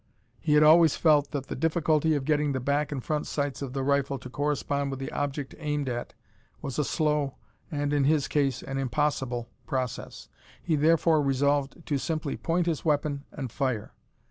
[0.39, 3.73] He had always felt that the difficulty of getting the back and front sights of
[3.73, 6.15] the rifle to correspond with the object aimed at
[6.59, 7.35] was a slow,
[7.69, 10.27] and, in his case, an impossible process.
[10.59, 13.93] He therefore resolved to simply point his weapon and fire!